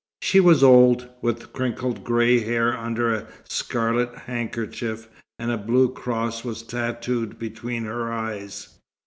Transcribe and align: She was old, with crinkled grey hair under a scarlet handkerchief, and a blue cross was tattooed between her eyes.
She 0.23 0.39
was 0.39 0.63
old, 0.63 1.07
with 1.21 1.53
crinkled 1.53 2.03
grey 2.03 2.39
hair 2.39 2.75
under 2.75 3.13
a 3.13 3.27
scarlet 3.47 4.15
handkerchief, 4.25 5.07
and 5.37 5.51
a 5.51 5.59
blue 5.59 5.89
cross 5.93 6.43
was 6.43 6.63
tattooed 6.63 7.37
between 7.37 7.83
her 7.83 8.11
eyes. 8.11 8.69